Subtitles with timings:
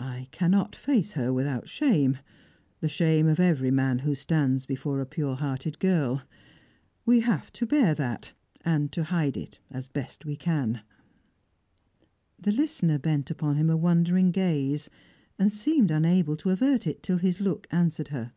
[0.00, 2.18] I cannot face her without shame
[2.80, 6.20] the shame of every man who stands before a pure hearted girl.
[7.06, 8.32] We have to bear that,
[8.64, 10.82] and to hide it as best we can."
[12.40, 14.90] The listener bent upon him a wondering gaze,
[15.38, 18.32] and seemed unable to avert it, till his look answered her.